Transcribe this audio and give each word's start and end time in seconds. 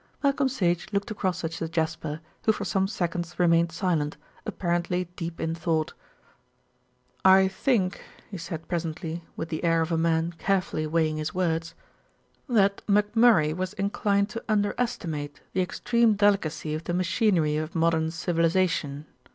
'"Malcolm 0.23 0.49
Sage 0.49 0.87
looked 0.91 1.11
across 1.11 1.43
at 1.43 1.53
Sir 1.53 1.67
Jasper, 1.67 2.21
who 2.43 2.51
for 2.51 2.65
some 2.65 2.87
seconds 2.87 3.37
remained 3.37 3.71
silent, 3.71 4.17
apparently 4.47 5.03
deep 5.15 5.39
in 5.39 5.53
thought. 5.53 5.93
"I 7.23 7.47
think," 7.47 8.03
he 8.31 8.37
said 8.39 8.67
presently, 8.67 9.23
with 9.35 9.49
the 9.49 9.63
air 9.63 9.79
of 9.83 9.91
a 9.91 9.99
man 9.99 10.33
carefully 10.39 10.87
weighing 10.87 11.17
his 11.17 11.35
words, 11.35 11.75
"that 12.49 12.81
McMurray 12.87 13.55
was 13.55 13.73
inclined 13.73 14.29
to 14.29 14.43
under 14.49 14.73
estimate 14.79 15.39
the 15.53 15.61
extreme 15.61 16.15
delicacy 16.15 16.73
of 16.73 16.85
the 16.85 16.95
machinery 16.95 17.57
of 17.57 17.75
modern 17.75 18.09
civilization. 18.09 19.05